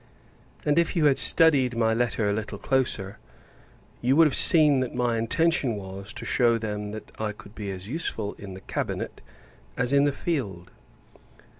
[0.65, 3.19] And, if you had studied my letter a little closer,
[4.01, 7.69] you would have seen that my intention was, to shew them that I could be
[7.69, 9.21] as useful in the cabinet
[9.77, 10.71] as in the field.